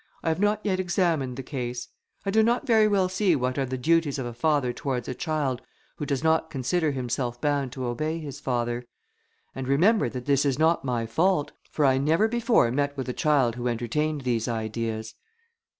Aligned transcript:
I 0.23 0.29
have 0.29 0.39
not 0.39 0.61
yet 0.63 0.79
examined 0.79 1.37
the 1.37 1.43
case. 1.43 1.89
I 2.25 2.31
do 2.31 2.41
not 2.41 2.65
very 2.65 2.87
well 2.87 3.07
see 3.07 3.35
what 3.35 3.59
are 3.59 3.67
the 3.67 3.77
duties 3.77 4.17
of 4.17 4.25
a 4.25 4.33
father 4.33 4.73
towards 4.73 5.07
a 5.07 5.13
child 5.13 5.61
who 5.97 6.07
does 6.07 6.23
not 6.23 6.49
consider 6.49 6.89
himself 6.89 7.39
bound 7.39 7.71
to 7.73 7.85
obey 7.85 8.17
his 8.17 8.39
father. 8.39 8.87
And 9.53 9.67
remember 9.67 10.09
that 10.09 10.25
this 10.25 10.43
is 10.43 10.57
not 10.57 10.83
my 10.83 11.05
fault, 11.05 11.51
for 11.69 11.85
I 11.85 11.99
never 11.99 12.27
before 12.27 12.71
met 12.71 12.97
with 12.97 13.09
a 13.09 13.13
child 13.13 13.57
who 13.57 13.67
entertained 13.67 14.21
these 14.21 14.47
ideas." 14.47 15.13